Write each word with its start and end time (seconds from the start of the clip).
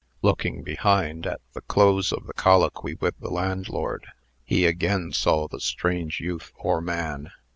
Looking 0.23 0.63
behind, 0.63 1.27
at 1.27 1.41
the 1.53 1.61
close 1.61 2.11
of 2.11 2.25
the 2.25 2.33
colloquy 2.33 2.95
with 2.95 3.19
the 3.19 3.29
landlord, 3.29 4.07
he 4.43 4.65
again 4.65 5.11
saw 5.11 5.47
the 5.47 5.59
strange 5.59 6.19
youth, 6.19 6.51
or 6.55 6.81
man. 6.81 7.29